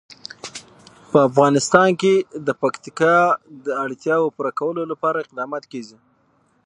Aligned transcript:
په 1.11 1.17
افغانستان 1.29 1.89
کې 2.01 2.13
د 2.47 2.49
پکتیکا 2.61 3.15
د 3.65 3.67
اړتیاوو 3.83 4.33
پوره 4.35 4.51
کولو 4.59 4.81
لپاره 4.91 5.17
اقدامات 5.25 5.63
کېږي. 5.71 5.97